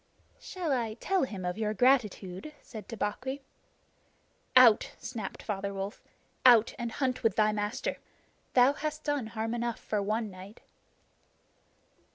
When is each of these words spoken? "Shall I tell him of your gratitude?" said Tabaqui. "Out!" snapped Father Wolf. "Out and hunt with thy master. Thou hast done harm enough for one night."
"Shall 0.39 0.71
I 0.71 0.95
tell 0.95 1.25
him 1.25 1.45
of 1.45 1.59
your 1.59 1.75
gratitude?" 1.75 2.53
said 2.63 2.87
Tabaqui. 2.89 3.41
"Out!" 4.55 4.93
snapped 4.97 5.43
Father 5.43 5.75
Wolf. 5.75 6.01
"Out 6.43 6.73
and 6.79 6.93
hunt 6.93 7.21
with 7.21 7.35
thy 7.35 7.51
master. 7.51 7.97
Thou 8.55 8.73
hast 8.73 9.03
done 9.03 9.27
harm 9.27 9.53
enough 9.53 9.79
for 9.79 10.01
one 10.01 10.31
night." 10.31 10.61